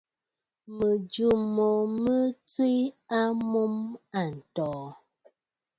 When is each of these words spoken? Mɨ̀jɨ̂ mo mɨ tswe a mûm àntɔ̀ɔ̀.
Mɨ̀jɨ̂ 0.77 1.31
mo 1.55 1.67
mɨ 2.01 2.15
tswe 2.47 2.67
a 3.17 3.21
mûm 3.51 3.75
àntɔ̀ɔ̀. 4.19 4.87